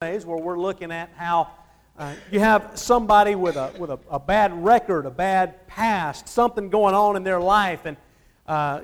[0.00, 1.46] where we're looking at how
[1.98, 6.70] uh, you have somebody with, a, with a, a, bad record, a bad past, something
[6.70, 7.98] going on in their life, and
[8.46, 8.80] uh,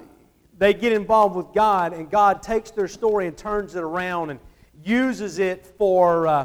[0.59, 4.39] they get involved with God, and God takes their story and turns it around and
[4.85, 6.45] uses it for, uh,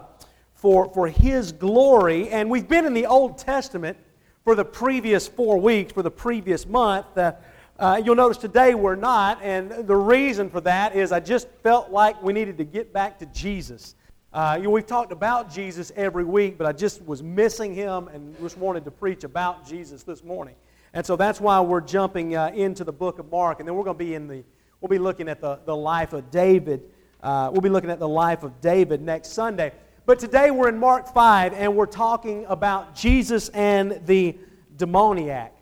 [0.53, 2.29] for, for His glory.
[2.29, 3.97] And we've been in the Old Testament
[4.45, 7.17] for the previous four weeks, for the previous month.
[7.17, 7.33] Uh,
[7.77, 11.91] uh, you'll notice today we're not, and the reason for that is I just felt
[11.91, 13.95] like we needed to get back to Jesus.
[14.33, 18.07] Uh, you know, we've talked about Jesus every week, but I just was missing him
[18.07, 20.55] and just wanted to preach about Jesus this morning.
[20.93, 23.83] And so that's why we're jumping uh, into the book of Mark, and then we're
[23.83, 24.41] going to be in the,
[24.79, 26.81] we'll be looking at the, the life of David.
[27.21, 29.73] Uh, we'll be looking at the life of David next Sunday.
[30.05, 34.37] But today we're in Mark 5, and we're talking about Jesus and the
[34.77, 35.53] demoniac.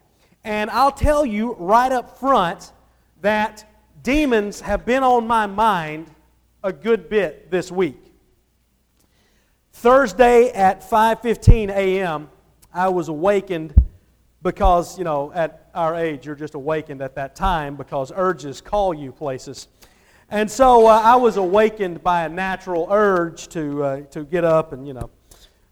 [0.44, 2.72] And I'll tell you right up front
[3.22, 3.68] that
[4.04, 6.12] demons have been on my mind
[6.64, 8.09] a good bit this week.
[9.80, 12.30] Thursday at 5:15 a.m.,
[12.74, 13.74] I was awakened
[14.42, 18.94] because, you know, at our age, you're just awakened at that time because urges call
[18.94, 19.70] you places.
[20.30, 24.74] And so uh, I was awakened by a natural urge to, uh, to get up
[24.74, 25.10] and, you know,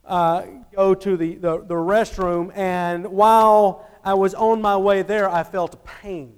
[0.06, 2.56] uh, go to the, the, the, restroom.
[2.56, 6.34] And while I was on my way there, I felt pain.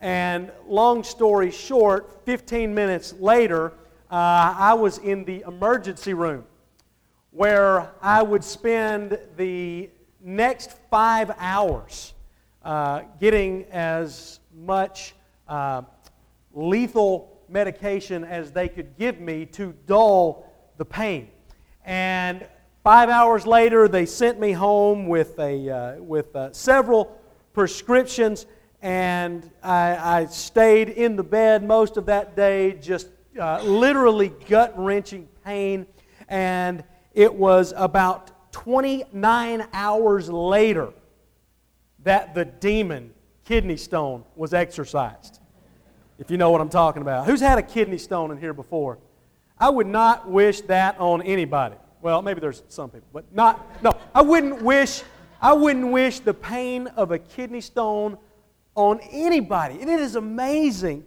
[0.00, 3.72] And long story short, 15 minutes later,
[4.08, 6.44] uh, I was in the emergency room
[7.36, 9.90] where I would spend the
[10.22, 12.14] next five hours
[12.64, 15.14] uh, getting as much
[15.46, 15.82] uh,
[16.54, 21.28] lethal medication as they could give me to dull the pain.
[21.84, 22.46] And
[22.82, 27.20] five hours later, they sent me home with, a, uh, with uh, several
[27.52, 28.46] prescriptions,
[28.80, 34.72] and I, I, stayed in the bed most of that day, just uh, literally gut
[34.78, 35.86] wrenching pain.
[36.28, 36.82] And
[37.16, 40.92] it was about 29 hours later
[42.04, 43.12] that the demon
[43.44, 45.40] kidney stone was exorcised.
[46.18, 47.26] If you know what I'm talking about.
[47.26, 48.98] Who's had a kidney stone in here before?
[49.58, 51.76] I would not wish that on anybody.
[52.02, 53.96] Well, maybe there's some people, but not no.
[54.14, 55.02] I wouldn't wish
[55.40, 58.18] I wouldn't wish the pain of a kidney stone
[58.74, 59.80] on anybody.
[59.80, 61.04] And it is amazing,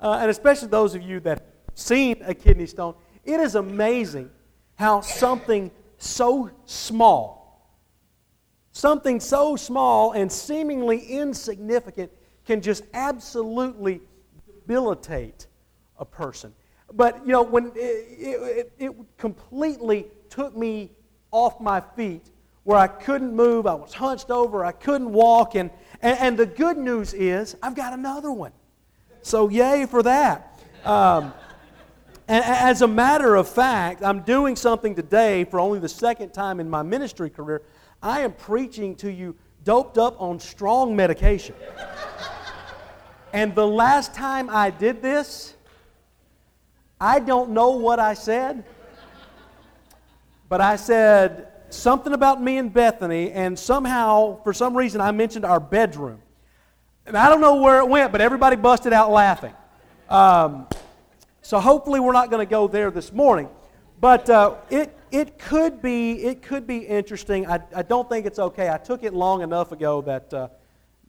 [0.00, 2.94] uh, and especially those of you that have seen a kidney stone,
[3.24, 4.30] it is amazing
[4.76, 7.70] how something so small,
[8.72, 12.10] something so small and seemingly insignificant
[12.46, 14.00] can just absolutely
[14.46, 15.46] debilitate
[15.98, 16.52] a person.
[16.92, 20.90] But, you know, when it, it, it completely took me
[21.30, 22.30] off my feet
[22.64, 25.54] where I couldn't move, I was hunched over, I couldn't walk.
[25.54, 28.52] And, and, and the good news is I've got another one.
[29.22, 30.60] So, yay for that.
[30.84, 31.32] Um,
[32.28, 36.70] as a matter of fact, I'm doing something today for only the second time in
[36.70, 37.62] my ministry career.
[38.02, 41.54] I am preaching to you doped up on strong medication.
[43.32, 45.54] and the last time I did this,
[47.00, 48.64] I don't know what I said,
[50.48, 55.44] but I said something about me and Bethany, and somehow, for some reason, I mentioned
[55.44, 56.20] our bedroom.
[57.06, 59.54] And I don't know where it went, but everybody busted out laughing.
[60.08, 60.68] Um,
[61.42, 63.48] so hopefully we're not going to go there this morning.
[64.00, 67.46] But uh, it, it, could be, it could be interesting.
[67.46, 68.70] I, I don't think it's okay.
[68.70, 70.48] I took it long enough ago that uh,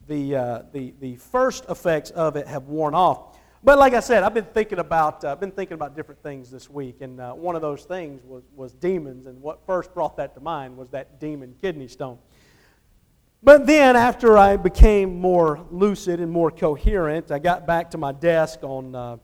[0.06, 3.38] the, uh, the, the first effects of it have worn off.
[3.64, 6.68] But like I said, I've been thinking about, uh, been thinking about different things this
[6.68, 7.00] week.
[7.00, 9.26] And uh, one of those things was, was demons.
[9.26, 12.18] And what first brought that to mind was that demon kidney stone.
[13.42, 18.12] But then, after I became more lucid and more coherent, I got back to my
[18.12, 19.16] desk on uh,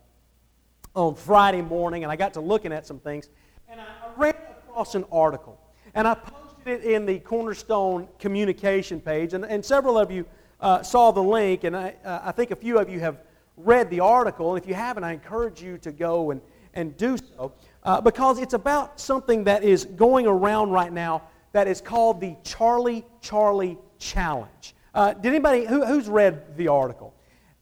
[0.95, 3.29] on Friday morning, and I got to looking at some things,
[3.69, 3.85] and I,
[4.17, 4.35] ran
[4.69, 5.59] across an article,
[5.95, 10.27] and I posted it in the Cornerstone communication page, and, and several of you
[10.61, 13.19] uh, saw the link, and I, uh, I think a few of you have
[13.57, 16.41] read the article, and if you haven't, I encourage you to go and,
[16.75, 17.53] and do so,
[17.85, 21.23] uh, because it's about something that is going around right now
[21.53, 24.75] that is called the Charlie Charlie Challenge.
[24.93, 27.15] Uh, did anybody, who, who's read the article?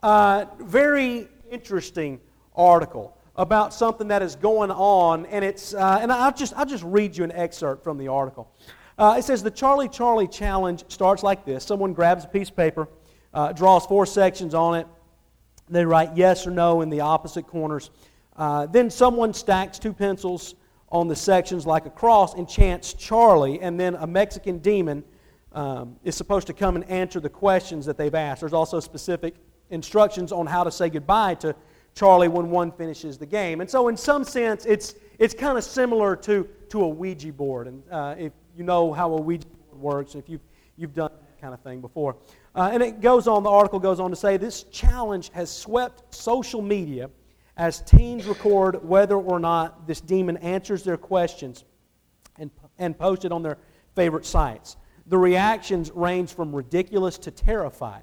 [0.03, 2.21] Uh, very interesting
[2.57, 6.83] article about something that is going on, and it's uh, and I'll just I'll just
[6.83, 8.53] read you an excerpt from the article.
[8.99, 12.57] Uh, it says the Charlie Charlie challenge starts like this: someone grabs a piece of
[12.57, 12.89] paper,
[13.33, 14.87] uh, draws four sections on it.
[15.71, 17.91] They write yes or no in the opposite corners.
[18.37, 20.57] Uh, then someone stacks two pencils
[20.91, 25.05] on the sections like a cross and chants Charlie, and then a Mexican demon
[25.53, 28.41] um, is supposed to come and answer the questions that they've asked.
[28.41, 29.37] There's also specific
[29.71, 31.55] instructions on how to say goodbye to
[31.99, 33.61] Charlie when one finishes the game.
[33.61, 37.67] And so, in some sense, it's, it's kind of similar to to a Ouija board.
[37.67, 40.41] And uh, if you know how a Ouija board works, if you've,
[40.77, 42.17] you've done that kind of thing before.
[42.55, 46.15] Uh, and it goes on, the article goes on to say this challenge has swept
[46.15, 47.11] social media
[47.57, 51.65] as teens record whether or not this demon answers their questions
[52.39, 53.59] and, and post it on their
[53.95, 54.77] favorite sites.
[55.07, 58.03] The reactions range from ridiculous to terrified.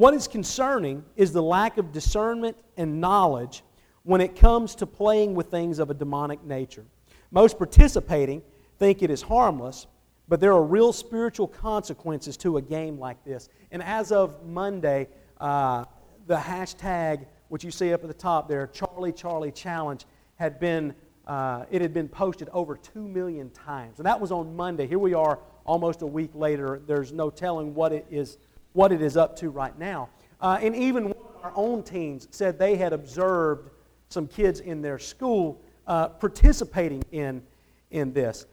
[0.00, 3.62] What is concerning is the lack of discernment and knowledge
[4.02, 6.86] when it comes to playing with things of a demonic nature.
[7.30, 8.40] Most participating
[8.78, 9.88] think it is harmless,
[10.26, 13.50] but there are real spiritual consequences to a game like this.
[13.72, 15.06] And as of Monday,
[15.38, 15.84] uh,
[16.26, 20.06] the hashtag, which you see up at the top there, Charlie Charlie Challenge,
[20.36, 20.94] had been
[21.26, 24.86] uh, it had been posted over two million times, and that was on Monday.
[24.86, 26.80] Here we are, almost a week later.
[26.86, 28.38] There's no telling what it is
[28.72, 30.08] what it is up to right now.
[30.40, 33.70] Uh, and even one of our own teens said they had observed
[34.08, 37.42] some kids in their school uh, participating in,
[37.90, 38.46] in this.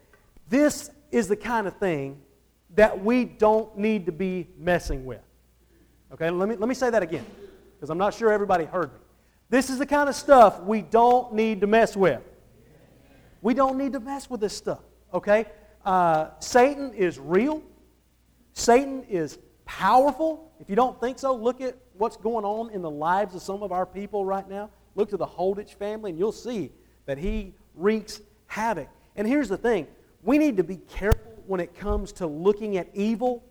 [0.49, 2.19] This is the kind of thing
[2.75, 5.21] that we don't need to be messing with.
[6.11, 7.25] Okay, let me, let me say that again,
[7.75, 8.99] because I'm not sure everybody heard me.
[9.49, 12.21] This is the kind of stuff we don't need to mess with.
[13.41, 14.81] We don't need to mess with this stuff,
[15.13, 15.45] okay?
[15.85, 17.61] Uh, Satan is real.
[18.53, 19.37] Satan is
[19.67, 20.51] powerful.
[20.59, 23.61] If you don't think so, look at what's going on in the lives of some
[23.61, 24.71] of our people right now.
[24.95, 26.71] Look to the Holditch family, and you'll see
[27.05, 28.89] that he wreaks havoc.
[29.15, 29.85] And here's the thing
[30.23, 33.43] we need to be careful when it comes to looking at evil.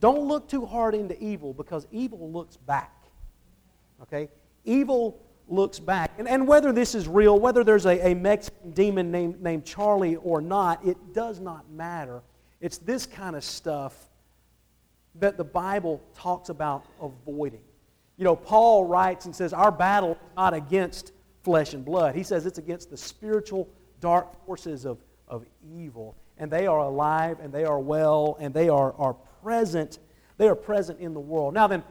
[0.00, 2.92] Don't look too hard into evil because evil looks back.
[4.02, 4.28] Okay?
[4.64, 5.18] Evil
[5.48, 6.12] looks back.
[6.18, 10.16] And, and whether this is real, whether there's a, a Mexican demon named, named Charlie
[10.16, 12.22] or not, it does not matter.
[12.60, 14.10] It's this kind of stuff
[15.16, 17.60] that the Bible talks about avoiding.
[18.16, 21.12] You know, Paul writes and says, Our battle is not against
[21.42, 22.14] flesh and blood.
[22.14, 23.68] He says it's against the spiritual
[24.00, 25.44] dark forces of, of
[25.76, 26.16] evil.
[26.38, 29.98] And they are alive and they are well and they are, are present.
[30.36, 31.54] They are present in the world.
[31.54, 31.84] Now, then,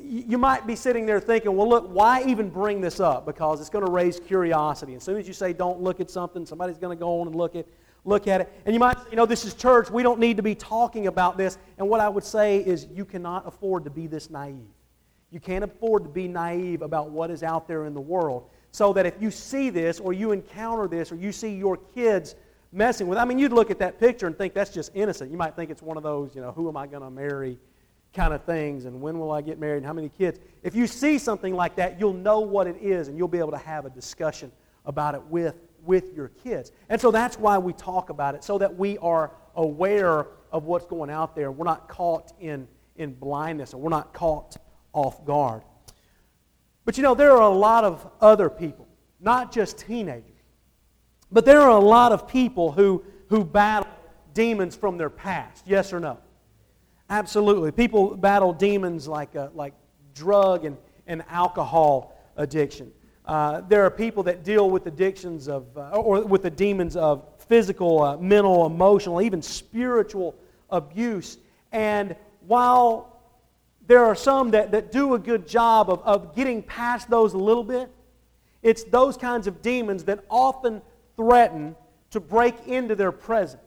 [0.00, 3.26] you might be sitting there thinking, well, look, why even bring this up?
[3.26, 4.94] Because it's going to raise curiosity.
[4.94, 7.36] As soon as you say don't look at something, somebody's going to go on and
[7.36, 7.66] look at,
[8.06, 8.52] look at it.
[8.64, 9.90] And you might say, you know, this is church.
[9.90, 11.58] We don't need to be talking about this.
[11.76, 14.56] And what I would say is you cannot afford to be this naive.
[15.30, 18.48] You can't afford to be naive about what is out there in the world.
[18.70, 22.36] So that if you see this or you encounter this or you see your kids
[22.72, 25.30] messing with, I mean, you'd look at that picture and think that's just innocent.
[25.30, 27.58] You might think it's one of those, you know, who am I going to marry
[28.14, 30.38] kind of things and when will I get married and how many kids.
[30.62, 33.50] If you see something like that, you'll know what it is and you'll be able
[33.50, 34.50] to have a discussion
[34.86, 35.54] about it with,
[35.86, 36.72] with your kids.
[36.88, 40.86] And so that's why we talk about it, so that we are aware of what's
[40.86, 41.50] going out there.
[41.50, 44.56] We're not caught in, in blindness or we're not caught
[44.92, 45.62] off guard.
[46.84, 48.86] But you know, there are a lot of other people,
[49.20, 50.30] not just teenagers,
[51.32, 53.90] but there are a lot of people who, who battle
[54.32, 55.64] demons from their past.
[55.66, 56.18] Yes or no?
[57.10, 57.72] Absolutely.
[57.72, 59.74] People battle demons like, uh, like
[60.14, 62.92] drug and, and alcohol addiction.
[63.26, 67.24] Uh, there are people that deal with addictions of, uh, or with the demons of
[67.38, 70.34] physical, uh, mental, emotional, even spiritual
[70.70, 71.38] abuse.
[71.72, 72.14] And
[72.46, 73.16] while
[73.86, 77.38] there are some that, that do a good job of, of getting past those a
[77.38, 77.90] little bit.
[78.62, 80.82] It's those kinds of demons that often
[81.16, 81.76] threaten
[82.10, 83.62] to break into their present,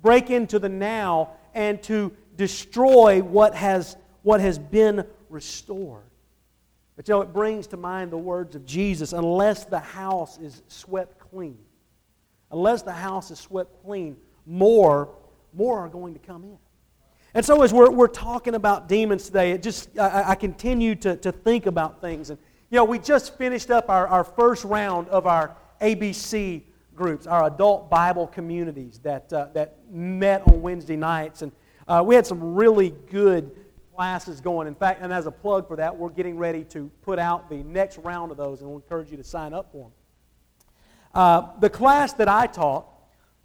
[0.00, 6.04] break into the now, and to destroy what has, what has been restored.
[6.96, 10.62] But you know, it brings to mind the words of Jesus unless the house is
[10.68, 11.58] swept clean,
[12.50, 15.14] unless the house is swept clean, more,
[15.54, 16.58] more are going to come in.
[17.34, 21.16] And so, as we're, we're talking about demons today, it just I, I continue to,
[21.16, 22.28] to think about things.
[22.28, 22.38] And,
[22.70, 26.62] you know, we just finished up our, our first round of our ABC
[26.94, 31.40] groups, our adult Bible communities that, uh, that met on Wednesday nights.
[31.40, 31.52] And
[31.88, 33.50] uh, we had some really good
[33.94, 34.66] classes going.
[34.66, 37.56] In fact, and as a plug for that, we're getting ready to put out the
[37.56, 39.92] next round of those, and we'll encourage you to sign up for them.
[41.14, 42.86] Uh, the class that I taught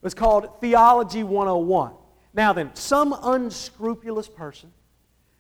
[0.02, 1.94] was called Theology 101.
[2.34, 4.72] Now then, some unscrupulous person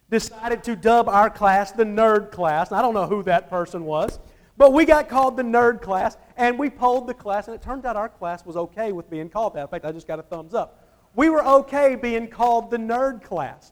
[0.09, 2.71] decided to dub our class the nerd class.
[2.71, 4.19] I don't know who that person was,
[4.57, 7.85] but we got called the nerd class, and we polled the class, and it turned
[7.85, 9.61] out our class was okay with being called that.
[9.61, 10.83] In fact, I just got a thumbs up.
[11.15, 13.71] We were okay being called the nerd class.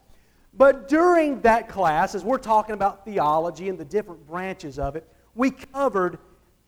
[0.56, 5.06] But during that class, as we're talking about theology and the different branches of it,
[5.34, 6.18] we covered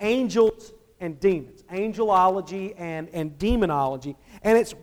[0.00, 4.16] angels and demons, angelology and, and demonology.
[4.42, 4.74] And it's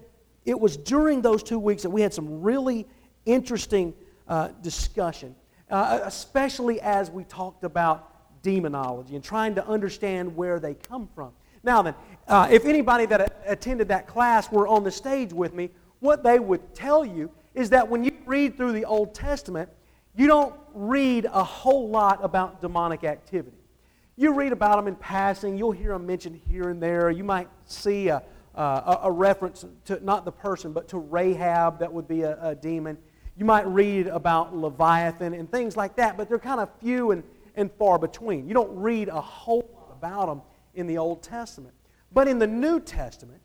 [0.45, 2.87] it was during those two weeks that we had some really
[3.25, 3.93] interesting
[4.27, 5.35] uh, discussion,
[5.69, 8.11] uh, especially as we talked about
[8.43, 11.31] demonology and trying to understand where they come from.
[11.63, 11.95] Now, then,
[12.27, 16.37] uh, if anybody that attended that class were on the stage with me, what they
[16.37, 19.69] would tell you is that when you read through the Old Testament,
[20.15, 23.57] you don't read a whole lot about demonic activity.
[24.17, 27.09] You read about them in passing, you'll hear them mentioned here and there.
[27.09, 31.91] You might see a, a, a, reference to not the person, but to Rahab, that
[31.91, 32.97] would be a, a, demon.
[33.37, 37.23] You might read about Leviathan and things like that, but they're kind of few and,
[37.55, 38.47] and far between.
[38.47, 40.41] You don't read a whole lot about them
[40.75, 41.73] in the Old Testament.
[42.13, 43.41] But in the New Testament,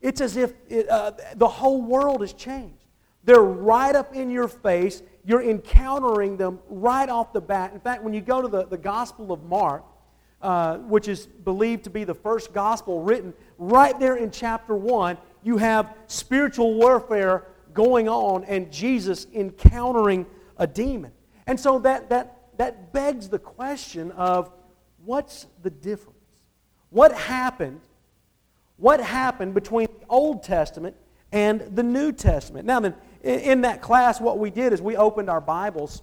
[0.00, 2.77] it's as if it, uh, the whole world has changed.
[3.28, 5.02] They're right up in your face.
[5.22, 7.74] You're encountering them right off the bat.
[7.74, 9.84] In fact, when you go to the, the Gospel of Mark,
[10.40, 15.18] uh, which is believed to be the first gospel written, right there in chapter 1,
[15.42, 20.24] you have spiritual warfare going on and Jesus encountering
[20.56, 21.12] a demon.
[21.46, 24.50] And so that, that, that begs the question of
[25.04, 26.16] what's the difference?
[26.88, 27.82] What happened?
[28.78, 30.96] What happened between the Old Testament
[31.30, 32.64] and the New Testament?
[32.64, 36.02] Now, then, in that class, what we did is we opened our Bibles.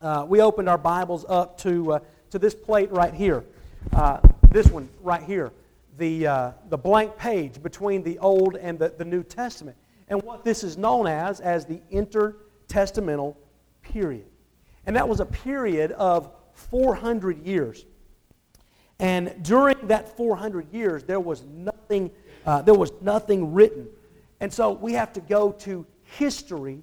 [0.00, 1.98] Uh, we opened our Bibles up to, uh,
[2.30, 3.44] to this plate right here.
[3.92, 5.52] Uh, this one right here.
[5.98, 9.76] The, uh, the blank page between the Old and the, the New Testament.
[10.08, 13.36] And what this is known as, as the intertestamental
[13.82, 14.26] period.
[14.86, 17.84] And that was a period of 400 years.
[18.98, 22.10] And during that 400 years, there was nothing,
[22.44, 23.88] uh, there was nothing written.
[24.40, 25.86] And so we have to go to
[26.18, 26.82] history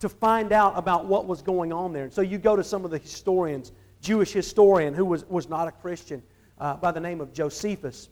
[0.00, 2.04] to find out about what was going on there.
[2.04, 5.66] And so you go to some of the historians, Jewish historian who was, was not
[5.68, 6.22] a Christian
[6.58, 8.08] uh, by the name of Josephus,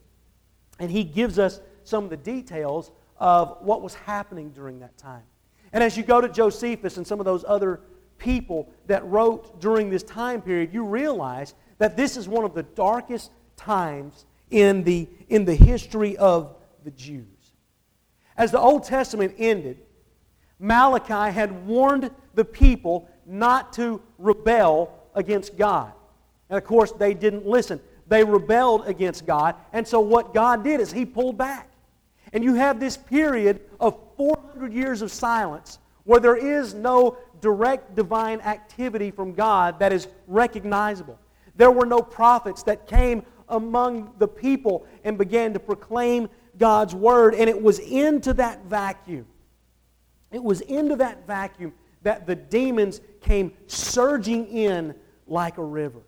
[0.78, 5.22] and he gives us some of the details of what was happening during that time.
[5.72, 7.80] And as you go to Josephus and some of those other
[8.18, 12.62] people that wrote during this time period, you realize that this is one of the
[12.62, 17.26] darkest times in the, in the history of the Jews.
[18.36, 19.78] As the Old Testament ended,
[20.58, 25.92] Malachi had warned the people not to rebel against God.
[26.48, 27.80] And of course, they didn't listen.
[28.08, 29.56] They rebelled against God.
[29.72, 31.70] And so, what God did is He pulled back.
[32.32, 37.94] And you have this period of 400 years of silence where there is no direct
[37.94, 41.18] divine activity from God that is recognizable.
[41.56, 47.34] There were no prophets that came among the people and began to proclaim God's word.
[47.34, 49.26] And it was into that vacuum,
[50.30, 54.94] it was into that vacuum that the demons came surging in
[55.26, 56.00] like a river.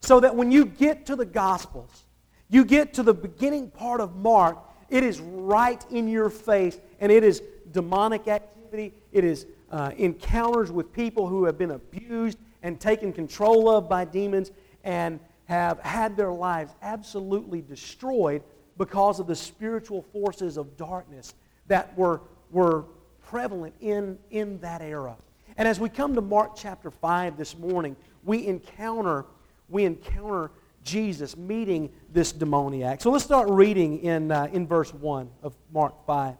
[0.00, 2.04] So that when you get to the Gospels,
[2.48, 7.12] you get to the beginning part of Mark, it is right in your face, and
[7.12, 7.42] it is
[7.72, 8.94] demonic activity.
[9.12, 14.04] It is uh, encounters with people who have been abused and taken control of by
[14.04, 14.50] demons
[14.84, 18.42] and have had their lives absolutely destroyed
[18.78, 21.34] because of the spiritual forces of darkness
[21.66, 22.84] that were, were
[23.30, 25.16] prevalent in, in that era.
[25.56, 27.94] And as we come to Mark chapter 5 this morning,
[28.24, 29.24] we encounter,
[29.68, 30.50] we encounter
[30.82, 33.00] Jesus meeting this demoniac.
[33.00, 36.34] So let's start reading in, uh, in verse 1 of Mark 5.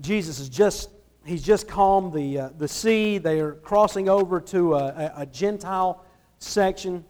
[0.00, 0.90] Jesus is just,
[1.24, 3.18] he's just calmed the, uh, the sea.
[3.18, 6.04] They are crossing over to a, a, a Gentile
[6.40, 7.04] section.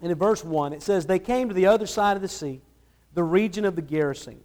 [0.00, 2.62] And in verse 1, it says, They came to the other side of the sea,
[3.14, 4.42] the region of the Gerasenes.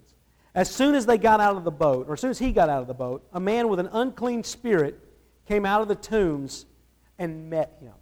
[0.56, 2.70] As soon as they got out of the boat, or as soon as he got
[2.70, 5.00] out of the boat, a man with an unclean spirit
[5.48, 6.66] came out of the tombs
[7.18, 7.94] and met him.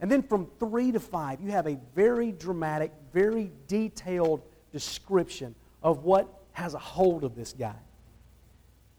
[0.00, 4.42] And then from 3 to 5, you have a very dramatic, very detailed
[4.72, 7.76] description of what has a hold of this guy.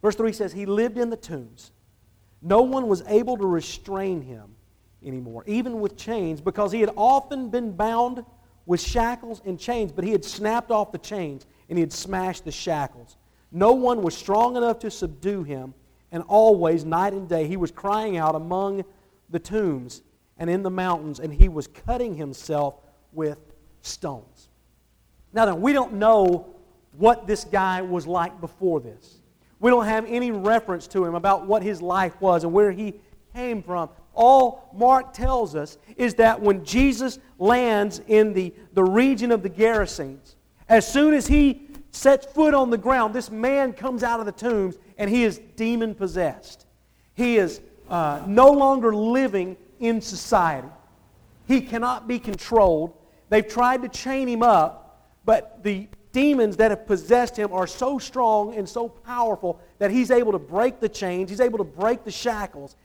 [0.01, 1.71] Verse 3 says, He lived in the tombs.
[2.41, 4.55] No one was able to restrain him
[5.03, 8.23] anymore, even with chains, because he had often been bound
[8.65, 12.45] with shackles and chains, but he had snapped off the chains and he had smashed
[12.45, 13.17] the shackles.
[13.51, 15.73] No one was strong enough to subdue him,
[16.11, 18.83] and always, night and day, he was crying out among
[19.29, 20.01] the tombs
[20.37, 22.75] and in the mountains, and he was cutting himself
[23.11, 23.39] with
[23.81, 24.49] stones.
[25.33, 26.55] Now, then, we don't know
[26.97, 29.19] what this guy was like before this.
[29.59, 32.95] We don't have any reference to him about what his life was and where he
[33.33, 33.89] came from.
[34.13, 39.49] All Mark tells us is that when Jesus lands in the, the region of the
[39.49, 40.35] Gerasenes,
[40.69, 44.31] as soon as he sets foot on the ground, this man comes out of the
[44.31, 46.65] tombs and he is demon possessed.
[47.15, 50.69] He is uh, no longer living in society.
[51.47, 52.93] He cannot be controlled.
[53.29, 57.99] They've tried to chain him up, but the demons that have possessed him are so
[57.99, 62.03] strong and so powerful that he's able to break the chains, he's able to break
[62.03, 62.75] the shackles.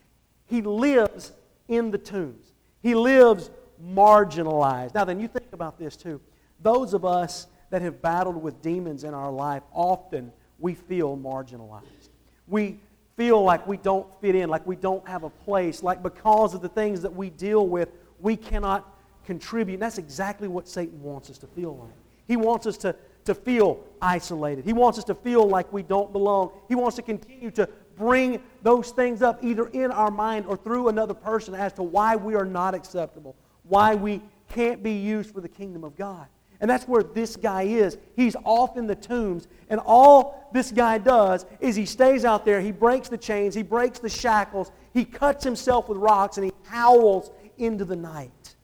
[0.48, 1.32] He lives
[1.68, 2.52] in the tombs.
[2.82, 3.50] He lives
[3.84, 4.94] marginalized.
[4.94, 6.20] Now, then, you think about this too.
[6.60, 12.08] Those of us that have battled with demons in our life, often we feel marginalized.
[12.46, 12.80] We
[13.16, 16.62] feel like we don't fit in, like we don't have a place, like because of
[16.62, 17.90] the things that we deal with,
[18.20, 19.74] we cannot contribute.
[19.74, 21.94] And that's exactly what Satan wants us to feel like.
[22.26, 24.64] He wants us to, to feel isolated.
[24.64, 26.52] He wants us to feel like we don't belong.
[26.68, 30.88] He wants to continue to bring those things up either in our mind or through
[30.88, 35.40] another person as to why we are not acceptable, why we can't be used for
[35.40, 36.26] the kingdom of God.
[36.60, 37.98] And that's where this guy is.
[38.16, 42.60] He's off in the tombs, and all this guy does is he stays out there,
[42.60, 46.52] he breaks the chains, he breaks the shackles, he cuts himself with rocks, and he
[46.64, 48.56] howls into the night.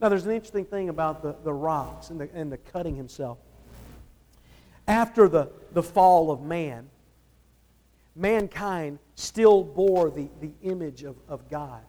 [0.00, 3.38] Now, there's an interesting thing about the, the rocks and the, and the cutting himself.
[4.86, 6.88] After the, the fall of man,
[8.16, 11.82] mankind still bore the, the image of, of God.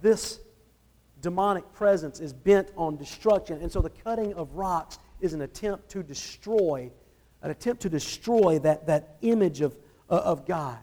[0.00, 0.40] This
[1.20, 3.60] demonic presence is bent on destruction.
[3.60, 6.90] And so the cutting of rocks is an attempt to destroy,
[7.42, 9.76] an attempt to destroy that, that image of,
[10.10, 10.78] uh, of God.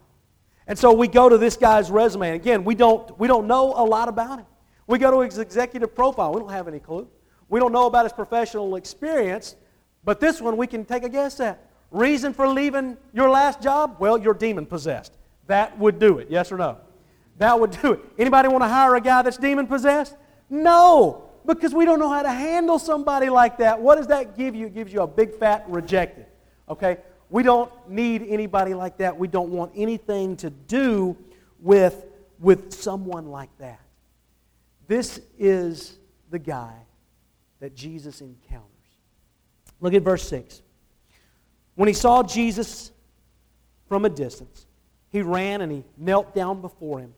[0.65, 2.27] And so we go to this guy's resume.
[2.27, 4.45] And again, we don't, we don't know a lot about him.
[4.87, 6.33] We go to his executive profile.
[6.33, 7.07] We don't have any clue.
[7.49, 9.55] We don't know about his professional experience.
[10.03, 11.68] But this one we can take a guess at.
[11.91, 13.95] Reason for leaving your last job?
[13.99, 15.13] Well, you're demon possessed.
[15.47, 16.29] That would do it.
[16.29, 16.77] Yes or no?
[17.37, 18.01] That would do it.
[18.17, 20.15] Anybody want to hire a guy that's demon possessed?
[20.49, 23.79] No, because we don't know how to handle somebody like that.
[23.79, 24.67] What does that give you?
[24.67, 26.25] It gives you a big fat rejected.
[26.67, 26.97] Okay?
[27.29, 29.17] We don't need anybody like that.
[29.17, 31.17] We don't want anything to do
[31.59, 32.05] with,
[32.39, 33.79] with someone like that.
[34.87, 35.97] This is
[36.31, 36.73] the guy
[37.59, 38.65] that Jesus encounters.
[39.79, 40.61] Look at verse 6.
[41.79, 42.91] When he saw Jesus
[43.87, 44.65] from a distance,
[45.13, 47.13] he ran and he knelt down before him.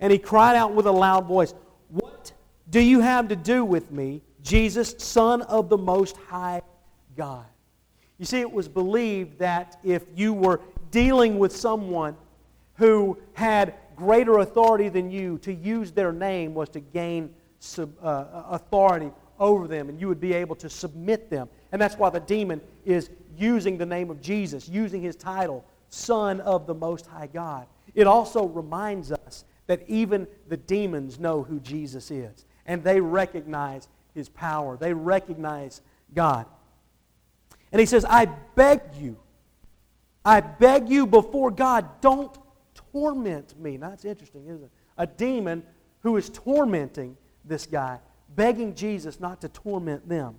[0.00, 1.52] And he cried out with a loud voice,
[1.90, 2.32] What
[2.70, 6.62] do you have to do with me, Jesus, Son of the Most High
[7.14, 7.44] God?
[8.16, 12.16] You see, it was believed that if you were dealing with someone
[12.76, 18.44] who had greater authority than you, to use their name was to gain sub, uh,
[18.48, 21.50] authority over them, and you would be able to submit them.
[21.70, 26.40] And that's why the demon is using the name of Jesus, using his title, Son
[26.40, 27.66] of the Most High God.
[27.94, 33.88] It also reminds us that even the demons know who Jesus is, and they recognize
[34.14, 35.80] his power, they recognize
[36.14, 36.46] God.
[37.72, 39.16] And he says, I beg you,
[40.24, 42.36] I beg you before God, don't
[42.92, 43.76] torment me.
[43.76, 44.70] Now, that's interesting, isn't it?
[44.98, 45.62] A demon
[46.00, 47.98] who is tormenting this guy,
[48.34, 50.36] begging Jesus not to torment them.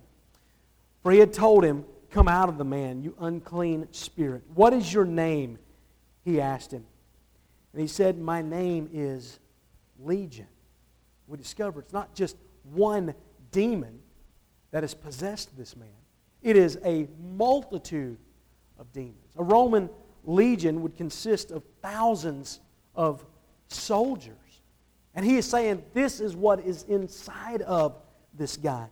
[1.02, 4.42] For he had told him, Come out of the man, you unclean spirit.
[4.54, 5.58] What is your name?
[6.24, 6.84] He asked him.
[7.72, 9.40] And he said, My name is
[9.98, 10.46] Legion.
[11.26, 12.36] We discover it's not just
[12.74, 13.14] one
[13.50, 13.98] demon
[14.72, 15.88] that has possessed this man,
[16.42, 18.18] it is a multitude
[18.78, 19.16] of demons.
[19.36, 19.88] A Roman
[20.24, 22.60] legion would consist of thousands
[22.94, 23.24] of
[23.68, 24.36] soldiers.
[25.14, 27.96] And he is saying, This is what is inside of
[28.34, 28.88] this guy.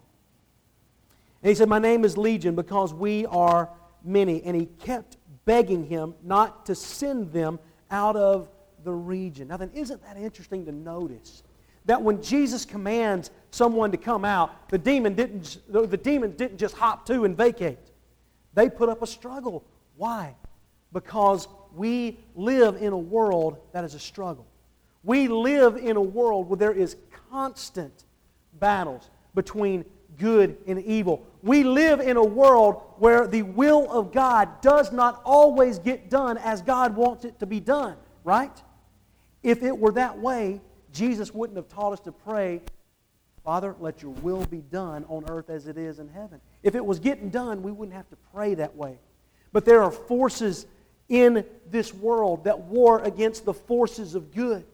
[1.42, 3.70] And he said, My name is Legion because we are
[4.04, 4.42] many.
[4.42, 7.58] And he kept begging him not to send them
[7.90, 8.48] out of
[8.84, 9.48] the region.
[9.48, 11.42] Now, then, isn't that interesting to notice?
[11.86, 16.76] That when Jesus commands someone to come out, the demon didn't, the demons didn't just
[16.76, 17.78] hop to and vacate.
[18.54, 19.64] They put up a struggle.
[19.96, 20.34] Why?
[20.92, 24.46] Because we live in a world that is a struggle.
[25.02, 26.96] We live in a world where there is
[27.30, 28.04] constant
[28.58, 29.84] battles between
[30.20, 31.26] good and evil.
[31.42, 36.38] We live in a world where the will of God does not always get done
[36.38, 38.56] as God wants it to be done, right?
[39.42, 40.60] If it were that way,
[40.92, 42.60] Jesus wouldn't have taught us to pray,
[43.44, 46.40] Father, let your will be done on earth as it is in heaven.
[46.62, 48.98] If it was getting done, we wouldn't have to pray that way.
[49.52, 50.66] But there are forces
[51.08, 54.64] in this world that war against the forces of good,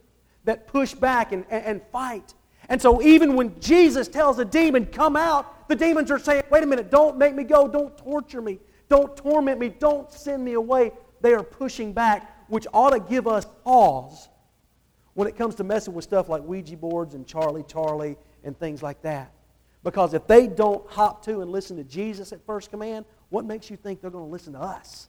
[0.45, 2.35] that push back and, and fight.
[2.69, 6.63] And so, even when Jesus tells a demon, come out, the demons are saying, wait
[6.63, 10.55] a minute, don't make me go, don't torture me, don't torment me, don't send me
[10.55, 10.93] away.
[11.21, 14.29] They are pushing back, which ought to give us pause
[15.15, 18.83] when it comes to messing with stuff like Ouija boards and Charlie Charlie and things
[18.83, 19.33] like that.
[19.83, 23.71] Because if they don't hop to and listen to Jesus at first command, what makes
[23.71, 25.09] you think they're going to listen to us?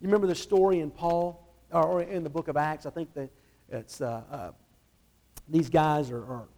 [0.00, 2.86] You remember the story in Paul, or in the book of Acts?
[2.86, 3.30] I think that
[3.68, 4.50] it's uh, uh,
[5.48, 6.48] these guys are, are,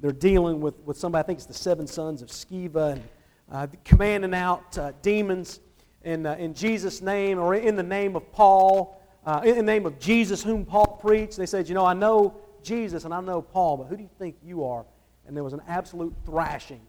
[0.00, 1.20] they're dealing with, with somebody.
[1.20, 3.02] I think it's the seven sons of Sceva and
[3.50, 5.60] uh, commanding out uh, demons
[6.02, 9.86] in, uh, in Jesus' name or in the name of Paul, uh, in the name
[9.86, 11.36] of Jesus whom Paul preached.
[11.36, 14.10] They said, you know, I know Jesus and I know Paul, but who do you
[14.18, 14.84] think you are?
[15.26, 16.80] And there was an absolute thrashing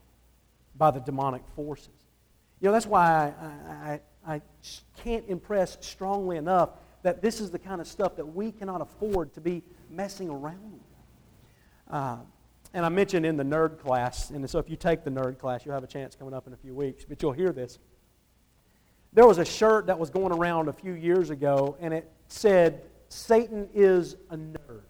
[0.75, 1.89] by the demonic forces.
[2.59, 4.41] You know, that's why I, I, I
[5.03, 6.69] can't impress strongly enough
[7.03, 9.61] that this is the kind of stuff that we cannot afford to be
[9.95, 10.79] messing around.
[11.89, 12.17] Uh,
[12.73, 15.65] and I mentioned in the nerd class, and so if you take the nerd class,
[15.65, 17.77] you'll have a chance coming up in a few weeks, but you'll hear this.
[19.13, 22.81] There was a shirt that was going around a few years ago, and it said,
[23.09, 24.81] Satan is a nerd.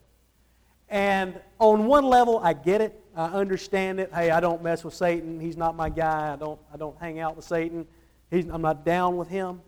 [0.88, 2.98] And on one level, I get it.
[3.16, 4.12] I understand it.
[4.14, 5.40] Hey, I don't mess with Satan.
[5.40, 6.32] He's not my guy.
[6.32, 7.86] I don't, I don't hang out with Satan.
[8.32, 9.62] He's, I'm not down with him.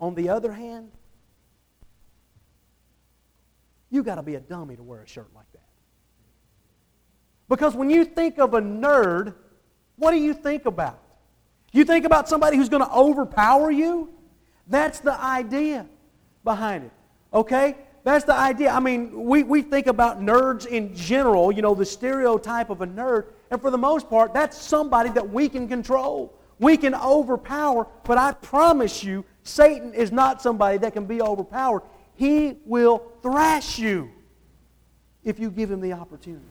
[0.00, 0.90] On the other hand,
[3.94, 5.68] you got to be a dummy to wear a shirt like that.
[7.48, 9.34] Because when you think of a nerd,
[9.96, 11.00] what do you think about?
[11.72, 14.10] You think about somebody who's going to overpower you?
[14.66, 15.86] That's the idea
[16.42, 16.92] behind it.
[17.32, 17.76] Okay?
[18.02, 18.70] That's the idea.
[18.70, 22.86] I mean, we, we think about nerds in general, you know, the stereotype of a
[22.86, 26.36] nerd, and for the most part, that's somebody that we can control.
[26.58, 31.82] We can overpower, but I promise you, Satan is not somebody that can be overpowered.
[32.16, 34.10] He will thrash you
[35.24, 36.44] if you give him the opportunity.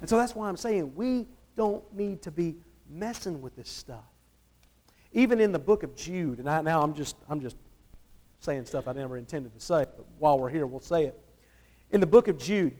[0.00, 2.56] And so that's why I'm saying we don't need to be
[2.88, 4.04] messing with this stuff.
[5.12, 7.56] Even in the book of Jude, and I, now I'm just, I'm just
[8.40, 11.20] saying stuff I never intended to say, but while we're here, we'll say it.
[11.90, 12.76] In the book of Jude,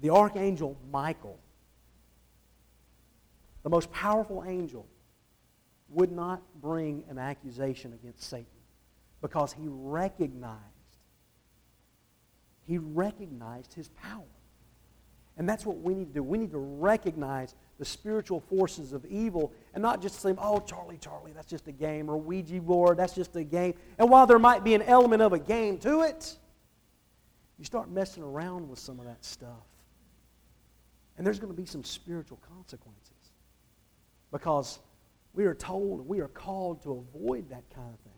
[0.00, 1.38] the archangel Michael,
[3.62, 4.86] the most powerful angel,
[5.88, 8.46] would not bring an accusation against Satan
[9.24, 10.60] because he recognized
[12.66, 14.22] he recognized his power.
[15.38, 16.22] And that's what we need to do.
[16.22, 20.98] We need to recognize the spiritual forces of evil and not just say, oh, Charlie,
[20.98, 23.74] Charlie, that's just a game, or Ouija board, that's just a game.
[23.98, 26.36] And while there might be an element of a game to it,
[27.58, 29.66] you start messing around with some of that stuff.
[31.16, 33.12] And there's going to be some spiritual consequences.
[34.30, 34.80] Because
[35.32, 38.13] we are told, we are called to avoid that kind of thing.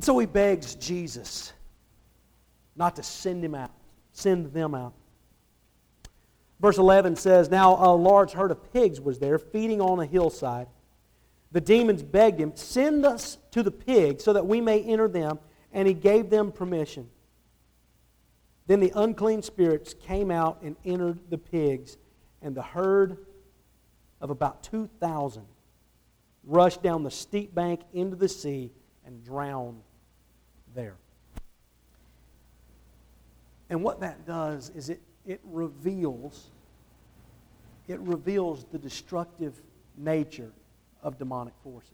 [0.00, 1.52] And so he begs Jesus
[2.74, 3.70] not to send him out
[4.12, 4.94] send them out.
[6.58, 10.68] Verse 11 says, Now a large herd of pigs was there, feeding on a hillside.
[11.52, 15.38] The demons begged him, Send us to the pigs so that we may enter them.
[15.70, 17.10] And he gave them permission.
[18.66, 21.98] Then the unclean spirits came out and entered the pigs,
[22.40, 23.18] and the herd
[24.18, 25.44] of about 2,000
[26.44, 28.72] rushed down the steep bank into the sea
[29.04, 29.82] and drowned
[30.74, 30.96] there.
[33.68, 36.50] And what that does is it, it reveals
[37.90, 39.60] it reveals the destructive
[39.96, 40.52] nature
[41.02, 41.90] of demonic forces.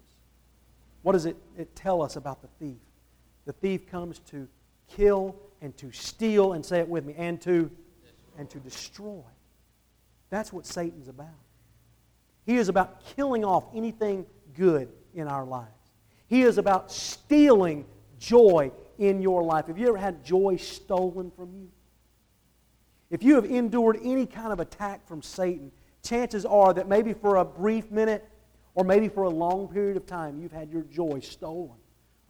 [1.02, 2.76] What does it, it tell us about the thief?
[3.46, 4.46] The thief comes to
[4.88, 7.70] kill and to steal, and say it with me, and to
[8.36, 9.22] and to destroy.
[10.28, 11.28] That's what Satan's about.
[12.44, 15.70] He is about killing off anything good in our lives.
[16.28, 17.86] He is about stealing
[18.18, 19.66] joy in your life?
[19.66, 21.68] Have you ever had joy stolen from you?
[23.10, 25.70] If you have endured any kind of attack from Satan,
[26.02, 28.28] chances are that maybe for a brief minute
[28.74, 31.76] or maybe for a long period of time, you've had your joy stolen.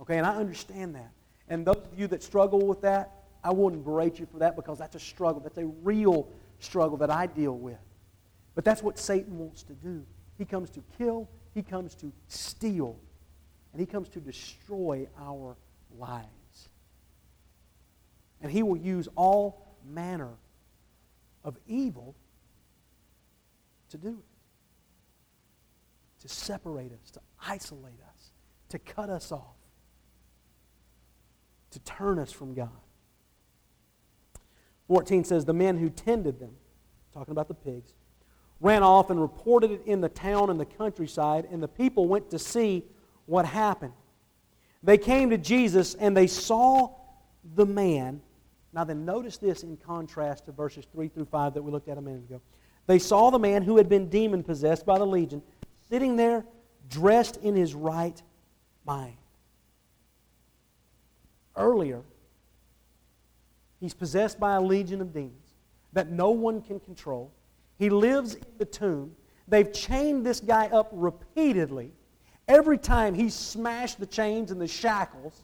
[0.00, 1.10] Okay, and I understand that.
[1.48, 4.78] And those of you that struggle with that, I wouldn't berate you for that because
[4.78, 5.40] that's a struggle.
[5.40, 7.78] That's a real struggle that I deal with.
[8.54, 10.04] But that's what Satan wants to do.
[10.38, 12.96] He comes to kill, he comes to steal,
[13.72, 15.56] and he comes to destroy our
[15.98, 16.68] lives.
[18.40, 20.34] And he will use all manner
[21.44, 22.14] of evil
[23.90, 24.24] to do it.
[26.22, 28.32] To separate us, to isolate us,
[28.70, 29.56] to cut us off,
[31.70, 32.70] to turn us from God.
[34.88, 36.52] 14 says, The men who tended them,
[37.12, 37.92] talking about the pigs,
[38.60, 42.30] ran off and reported it in the town and the countryside, and the people went
[42.30, 42.84] to see
[43.26, 43.92] what happened.
[44.86, 46.94] They came to Jesus and they saw
[47.54, 48.22] the man
[48.76, 51.96] now, then, notice this in contrast to verses 3 through 5 that we looked at
[51.96, 52.42] a minute ago.
[52.86, 55.42] They saw the man who had been demon possessed by the legion
[55.88, 56.44] sitting there
[56.90, 58.22] dressed in his right
[58.84, 59.16] mind.
[61.56, 62.02] Earlier,
[63.80, 65.54] he's possessed by a legion of demons
[65.94, 67.32] that no one can control.
[67.78, 69.16] He lives in the tomb.
[69.48, 71.92] They've chained this guy up repeatedly.
[72.48, 75.42] Every time he smashed the chains and the shackles,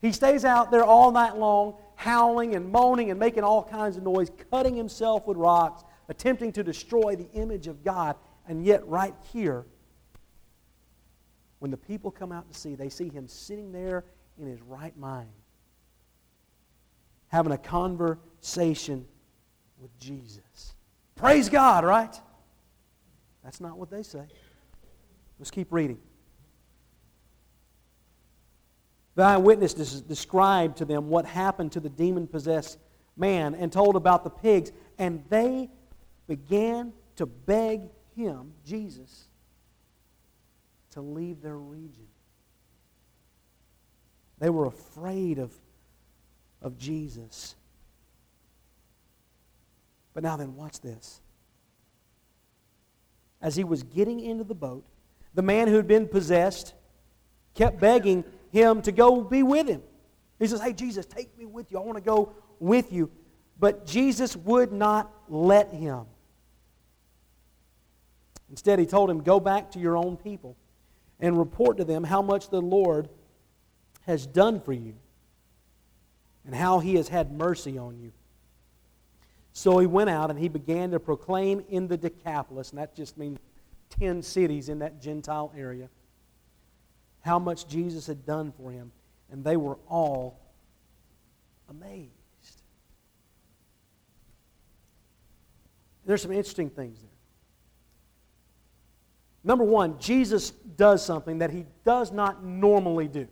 [0.00, 4.02] he stays out there all night long howling and moaning and making all kinds of
[4.02, 8.16] noise, cutting himself with rocks, attempting to destroy the image of God.
[8.46, 9.64] And yet, right here,
[11.60, 14.04] when the people come out to see, they see him sitting there
[14.38, 15.30] in his right mind,
[17.28, 19.06] having a conversation
[19.78, 20.74] with Jesus.
[21.14, 22.14] Praise God, right?
[23.42, 24.24] That's not what they say.
[25.38, 25.98] Let's keep reading.
[29.14, 32.78] The eyewitness described to them what happened to the demon possessed
[33.16, 35.70] man and told about the pigs, and they
[36.26, 37.82] began to beg
[38.16, 39.28] him, Jesus,
[40.92, 42.06] to leave their region.
[44.38, 45.52] They were afraid of,
[46.60, 47.54] of Jesus.
[50.12, 51.20] But now, then, watch this.
[53.40, 54.84] As he was getting into the boat,
[55.34, 56.74] the man who had been possessed
[57.54, 59.82] kept begging him to go be with him.
[60.38, 61.78] He says, Hey, Jesus, take me with you.
[61.78, 63.10] I want to go with you.
[63.58, 66.04] But Jesus would not let him.
[68.48, 70.56] Instead, he told him, Go back to your own people
[71.18, 73.08] and report to them how much the Lord
[74.02, 74.94] has done for you
[76.46, 78.12] and how he has had mercy on you.
[79.52, 83.18] So he went out and he began to proclaim in the Decapolis, and that just
[83.18, 83.38] means
[83.98, 85.88] 10 cities in that Gentile area,
[87.24, 88.92] how much Jesus had done for him.
[89.30, 90.38] And they were all
[91.70, 92.10] amazed.
[96.04, 97.10] There's some interesting things there.
[99.42, 103.26] Number one, Jesus does something that he does not normally do.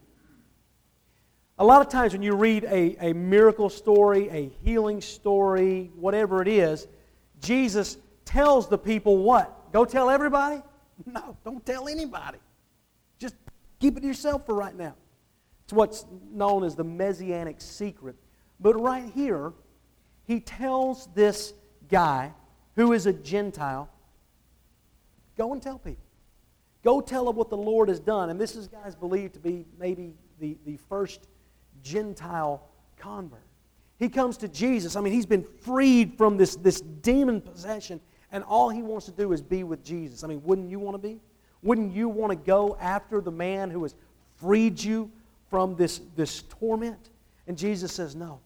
[1.59, 6.41] A lot of times when you read a, a miracle story, a healing story, whatever
[6.41, 6.89] it is,
[7.41, 9.71] Jesus tells the people what?
[9.73, 10.63] Go tell everybody?
[11.05, 12.39] No, don't tell anybody.
[13.83, 14.95] Keep it to yourself for right now.
[15.65, 18.15] It's what's known as the messianic secret.
[18.61, 19.53] But right here,
[20.25, 21.53] he tells this
[21.91, 22.33] guy
[22.77, 23.91] who is a Gentile,
[25.37, 26.05] go and tell people.
[26.85, 28.31] Go tell them what the Lord has done.
[28.31, 31.27] And this is, guys, believed to be maybe the, the first
[31.83, 32.63] Gentile
[32.97, 33.43] convert.
[33.99, 34.95] He comes to Jesus.
[34.95, 39.13] I mean, he's been freed from this, this demon possession, and all he wants to
[39.13, 40.23] do is be with Jesus.
[40.23, 41.21] I mean, wouldn't you want to be?
[41.63, 43.95] Wouldn't you want to go after the man who has
[44.37, 45.11] freed you
[45.49, 47.11] from this, this torment?
[47.47, 48.41] And Jesus says, No.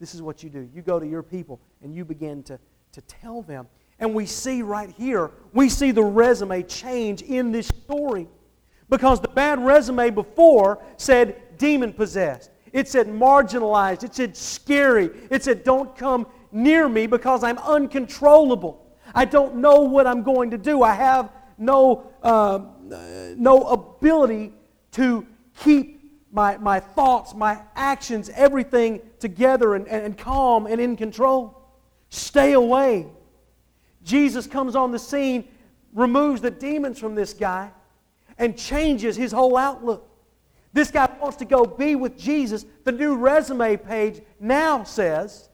[0.00, 0.68] This is what you do.
[0.74, 2.58] You go to your people and you begin to,
[2.90, 3.68] to tell them.
[4.00, 8.26] And we see right here, we see the resume change in this story.
[8.90, 12.50] Because the bad resume before said demon possessed.
[12.72, 14.02] It said marginalized.
[14.02, 15.08] It said scary.
[15.30, 18.84] It said don't come near me because I'm uncontrollable.
[19.14, 20.82] I don't know what I'm going to do.
[20.82, 22.60] I have no, uh,
[23.36, 24.52] no ability
[24.92, 25.26] to
[25.58, 31.62] keep my, my thoughts, my actions, everything together and, and calm and in control.
[32.08, 33.06] Stay away.
[34.02, 35.46] Jesus comes on the scene,
[35.92, 37.70] removes the demons from this guy,
[38.38, 40.08] and changes his whole outlook.
[40.72, 42.64] This guy wants to go be with Jesus.
[42.84, 45.50] The new resume page now says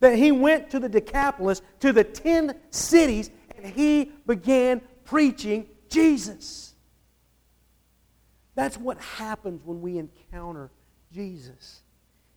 [0.00, 6.74] that he went to the Decapolis, to the 10 cities, and he began preaching Jesus.
[8.54, 10.70] That's what happens when we encounter
[11.12, 11.82] Jesus.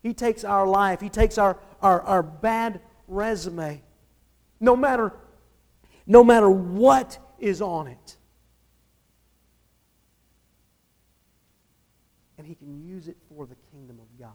[0.01, 3.81] He takes our life, He takes our, our, our bad resume,
[4.59, 5.13] no matter,
[6.05, 8.17] no matter what is on it.
[12.37, 14.31] And He can use it for the kingdom of God.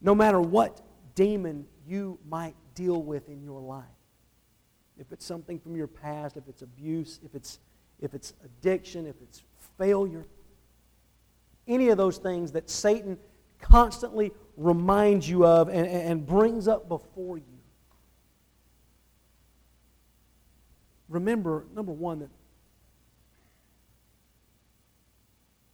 [0.00, 0.80] No matter what
[1.14, 3.84] demon you might deal with in your life,
[5.00, 7.58] if it's something from your past, if it's abuse, if it's,
[8.00, 9.42] if it's addiction, if it's
[9.78, 10.26] failure,
[11.66, 13.18] any of those things that Satan
[13.60, 17.44] constantly reminds you of and, and brings up before you.
[21.08, 22.28] Remember, number one, that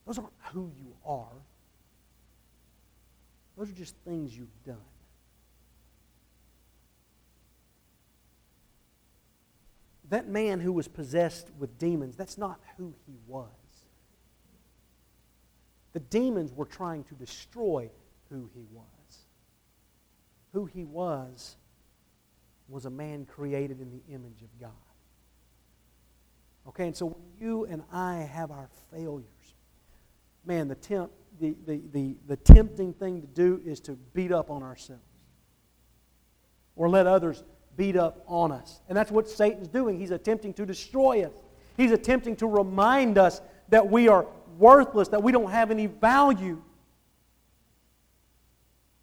[0.05, 1.27] those aren't who you are.
[3.57, 4.77] Those are just things you've done.
[10.09, 13.49] That man who was possessed with demons, that's not who he was.
[15.93, 17.89] The demons were trying to destroy
[18.29, 18.85] who he was.
[20.53, 21.55] Who he was
[22.69, 24.71] was a man created in the image of God.
[26.67, 29.25] Okay, and so when you and I have our failures,
[30.45, 34.49] man, the, temp, the, the, the, the tempting thing to do is to beat up
[34.49, 35.01] on ourselves
[36.75, 37.43] or let others
[37.77, 38.81] beat up on us.
[38.89, 39.99] And that's what Satan's doing.
[39.99, 41.33] He's attempting to destroy us,
[41.77, 44.25] he's attempting to remind us that we are
[44.57, 46.61] worthless, that we don't have any value.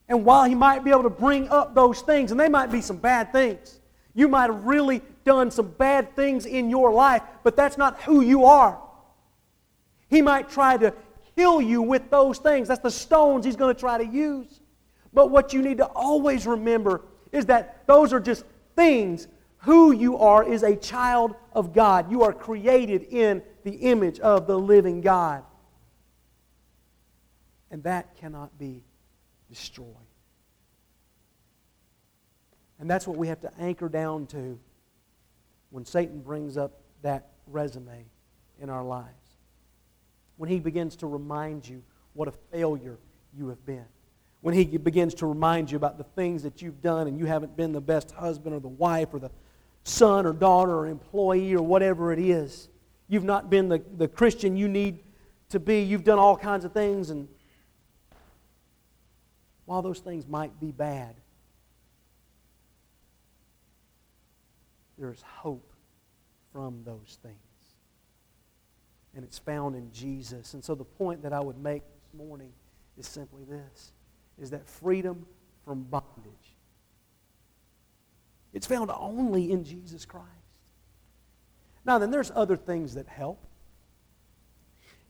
[0.08, 2.82] And while he might be able to bring up those things, and they might be
[2.82, 3.80] some bad things,
[4.14, 8.20] you might have really done some bad things in your life, but that's not who
[8.20, 8.80] you are.
[10.08, 10.92] He might try to
[11.36, 12.68] kill you with those things.
[12.68, 14.60] That's the stones he's going to try to use.
[15.12, 18.44] But what you need to always remember is that those are just
[18.76, 19.28] things.
[19.58, 22.10] Who you are is a child of God.
[22.10, 25.42] You are created in the image of the living God.
[27.70, 28.82] And that cannot be
[29.48, 29.88] destroyed.
[32.78, 34.58] And that's what we have to anchor down to
[35.70, 38.04] when Satan brings up that resume
[38.60, 39.08] in our lives.
[40.36, 41.82] When he begins to remind you
[42.12, 42.98] what a failure
[43.36, 43.86] you have been.
[44.44, 47.56] When he begins to remind you about the things that you've done and you haven't
[47.56, 49.30] been the best husband or the wife or the
[49.84, 52.68] son or daughter or employee or whatever it is.
[53.08, 54.98] You've not been the, the Christian you need
[55.48, 55.80] to be.
[55.80, 57.26] You've done all kinds of things, and
[59.64, 61.14] while those things might be bad,
[64.98, 65.72] there is hope
[66.52, 67.38] from those things.
[69.16, 70.52] And it's found in Jesus.
[70.52, 72.52] And so the point that I would make this morning
[72.98, 73.94] is simply this
[74.40, 75.26] is that freedom
[75.64, 76.32] from bondage.
[78.52, 80.28] It's found only in Jesus Christ.
[81.84, 83.44] Now, then, there's other things that help.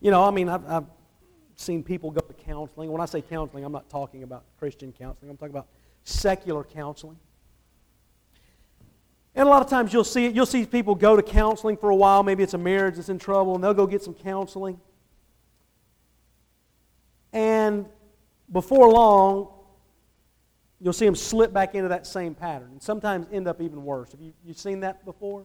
[0.00, 0.86] You know, I mean, I've, I've
[1.56, 2.90] seen people go to counseling.
[2.90, 5.68] When I say counseling, I'm not talking about Christian counseling, I'm talking about
[6.02, 7.18] secular counseling.
[9.36, 11.90] And a lot of times you'll see it, you'll see people go to counseling for
[11.90, 12.22] a while.
[12.22, 14.80] Maybe it's a marriage that's in trouble, and they'll go get some counseling.
[17.32, 17.86] And
[18.54, 19.48] before long,
[20.80, 24.12] you'll see them slip back into that same pattern, and sometimes end up even worse.
[24.12, 25.44] Have you, you seen that before?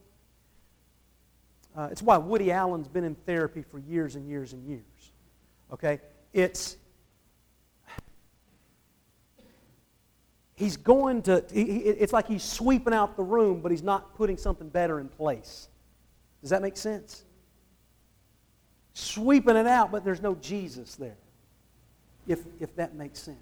[1.76, 5.12] Uh, it's why Woody Allen's been in therapy for years and years and years.
[5.74, 6.00] Okay?
[6.34, 6.78] It's
[10.56, 14.38] he's going to, he, it's like he's sweeping out the room, but he's not putting
[14.38, 15.68] something better in place.
[16.42, 17.24] Does that make sense?
[18.94, 21.18] Sweeping it out, but there's no Jesus there,
[22.30, 23.38] if, if that makes sense.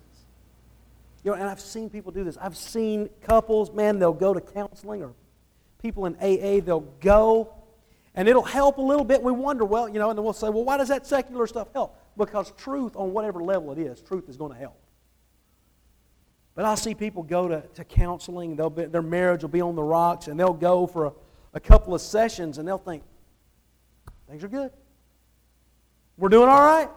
[1.23, 2.38] You know, and I've seen people do this.
[2.41, 5.13] I've seen couples, man, they'll go to counseling or
[5.82, 7.54] people in AA, they'll go
[8.15, 9.21] and it'll help a little bit.
[9.21, 11.67] We wonder, well, you know, and then we'll say, well, why does that secular stuff
[11.73, 12.00] help?
[12.17, 14.80] Because truth, on whatever level it is, truth is going to help.
[16.56, 19.76] But I see people go to, to counseling, they'll be, their marriage will be on
[19.76, 21.12] the rocks, and they'll go for a,
[21.54, 23.04] a couple of sessions, and they'll think,
[24.28, 24.71] things are good.
[26.17, 26.89] We're doing all right.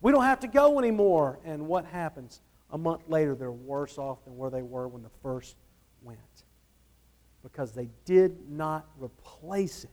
[0.00, 1.38] We don't have to go anymore.
[1.44, 2.40] And what happens?
[2.70, 5.56] A month later, they're worse off than where they were when the first
[6.02, 6.18] went.
[7.42, 9.90] Because they did not replace it.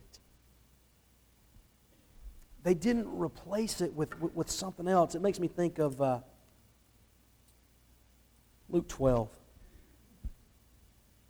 [2.63, 5.15] They didn't replace it with, with, with something else.
[5.15, 6.01] It makes me think of.
[6.01, 6.19] Uh,
[8.73, 9.29] Luke 12.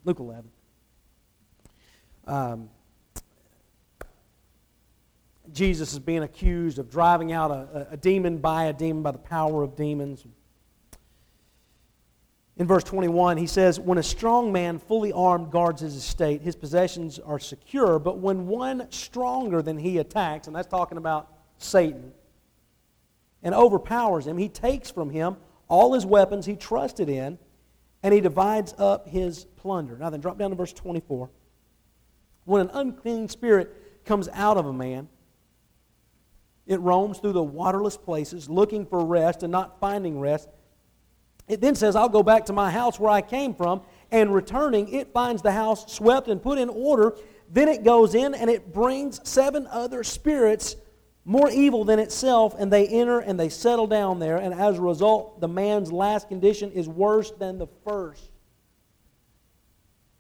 [0.06, 0.50] Luke 11.
[2.26, 2.70] Um,
[5.54, 9.18] Jesus is being accused of driving out a, a, demon by a demon by the
[9.18, 10.26] power of demons.
[12.58, 16.56] In verse 21, he says, When a strong man, fully armed, guards his estate, his
[16.56, 18.00] possessions are secure.
[18.00, 22.12] But when one stronger than he attacks, and that's talking about Satan,
[23.42, 25.38] and overpowers him, he takes from him
[25.68, 27.38] all his weapons he trusted in,
[28.04, 29.98] and he divides up his plunder.
[29.98, 31.30] Now then, drop down to verse 24.
[32.46, 35.08] When an unclean spirit comes out of a man,
[36.66, 40.48] it roams through the waterless places, looking for rest and not finding rest.
[41.48, 44.94] It then says, I'll go back to my house where I came from, and returning,
[44.94, 47.18] it finds the house swept and put in order.
[47.50, 50.76] Then it goes in and it brings seven other spirits
[51.26, 54.82] more evil than itself, and they enter and they settle down there, and as a
[54.82, 58.30] result, the man's last condition is worse than the first.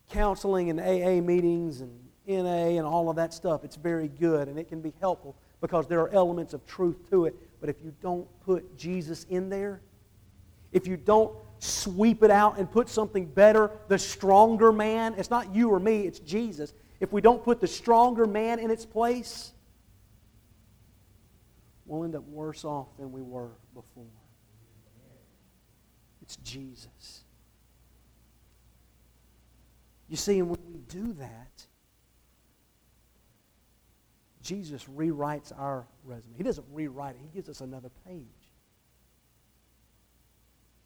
[0.09, 4.57] Counseling and AA meetings and NA and all of that stuff, it's very good and
[4.57, 7.33] it can be helpful because there are elements of truth to it.
[7.61, 9.79] But if you don't put Jesus in there,
[10.73, 15.55] if you don't sweep it out and put something better, the stronger man, it's not
[15.55, 16.73] you or me, it's Jesus.
[16.99, 19.53] If we don't put the stronger man in its place,
[21.85, 24.03] we'll end up worse off than we were before.
[26.21, 27.23] It's Jesus.
[30.09, 31.67] You see, and when we do that,
[34.43, 36.35] Jesus rewrites our resume.
[36.35, 38.27] He doesn't rewrite it, He gives us another page.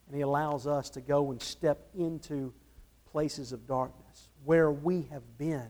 [0.08, 2.54] And He allows us to go and step into
[3.12, 5.68] places of darkness where we have been,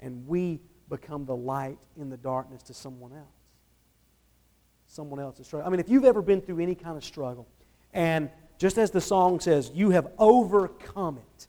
[0.00, 3.26] and we become the light in the darkness to someone else
[4.86, 5.66] someone else's struggle.
[5.66, 7.46] I mean, if you've ever been through any kind of struggle,
[7.92, 11.46] and just as the song says, you have overcome it,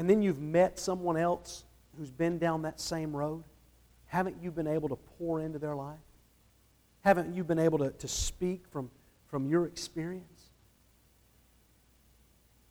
[0.00, 1.64] and then you've met someone else
[1.98, 3.44] who's been down that same road,
[4.06, 5.98] haven't you been able to pour into their life?
[7.02, 8.90] Haven't you been able to, to speak from,
[9.26, 10.48] from your experience?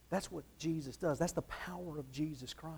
[0.10, 1.20] That's what Jesus does.
[1.20, 2.74] That's the power of Jesus Christ.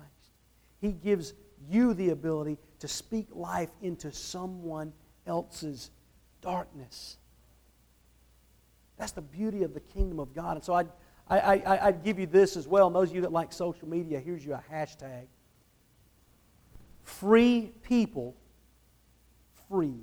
[0.82, 1.32] He gives
[1.70, 4.92] you the ability to speak life into someone
[5.26, 5.90] else's
[6.42, 7.16] darkness.
[8.98, 10.56] That's the beauty of the kingdom of God.
[10.58, 10.88] And so I'd,
[11.28, 12.86] I, I, I'd give you this as well.
[12.86, 15.26] And those of you that like social media, here's you a hashtag.
[17.04, 18.36] Free people,
[19.68, 20.00] free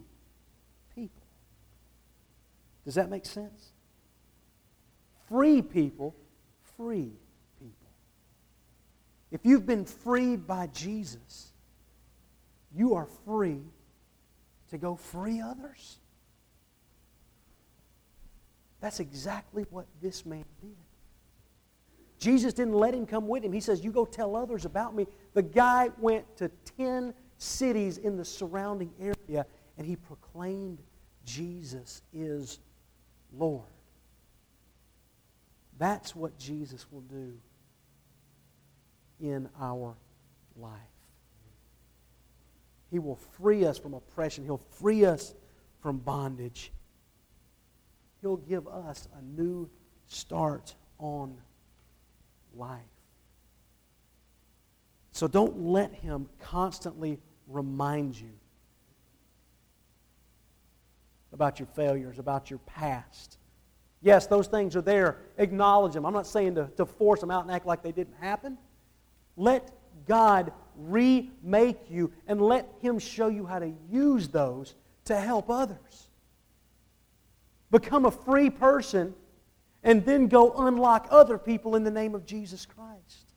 [0.96, 1.24] people.
[2.86, 3.70] Does that make sense?
[5.28, 6.16] Free people,
[6.78, 7.12] free
[7.60, 7.74] people.
[9.32, 11.54] If you've been freed by Jesus,
[12.76, 13.62] you are free
[14.72, 15.98] to go free others.
[18.82, 20.76] That's exactly what this man did.
[22.20, 23.54] Jesus didn't let him come with him.
[23.54, 25.08] He says, You go tell others about me.
[25.34, 29.46] The guy went to 10 cities in the surrounding area
[29.78, 30.82] and he proclaimed
[31.26, 32.60] Jesus is
[33.32, 33.64] Lord.
[35.78, 37.34] That's what Jesus will do
[39.22, 39.96] in our
[40.58, 40.74] life.
[42.92, 45.34] He will free us from oppression, He'll free us
[45.82, 46.72] from bondage.
[48.22, 49.70] He'll give us a new
[50.08, 51.38] start on
[52.60, 52.80] life.
[55.12, 58.32] So don't let Him constantly remind you
[61.34, 63.38] about your failures, about your past.
[64.02, 65.18] Yes, those things are there.
[65.38, 66.06] Acknowledge them.
[66.06, 68.58] I'm not saying to, to force them out and act like they didn't happen.
[69.36, 69.72] Let
[70.08, 76.10] God remake you and let Him show you how to use those to help others
[77.72, 79.14] become a free person,
[79.84, 83.32] and then go unlock other people in the name of Jesus Christ.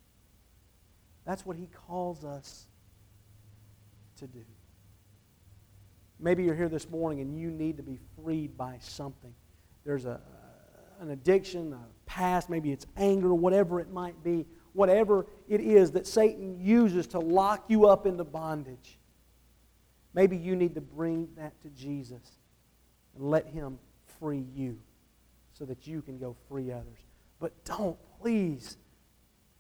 [1.24, 2.66] That's what he calls us
[4.18, 4.45] to do.
[6.18, 9.34] Maybe you're here this morning and you need to be freed by something.
[9.84, 10.20] There's a,
[11.01, 16.07] an addiction, a past, maybe it's anger, whatever it might be, whatever it is that
[16.07, 18.99] Satan uses to lock you up into bondage.
[20.14, 22.38] Maybe you need to bring that to Jesus
[23.14, 23.78] and let him
[24.18, 24.78] free you
[25.53, 26.98] so that you can go free others.
[27.38, 28.76] But don't, please,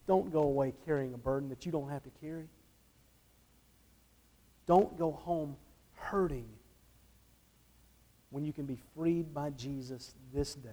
[0.06, 2.48] don't go away carrying a burden that you don't have to carry.
[4.66, 5.56] Don't go home
[5.94, 6.48] hurting
[8.30, 10.70] when you can be freed by Jesus this day.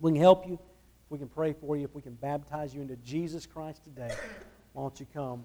[0.00, 0.54] We can help you.
[0.54, 1.84] if We can pray for you.
[1.84, 4.14] If we can baptize you into Jesus Christ today,
[4.72, 5.44] why don't you come?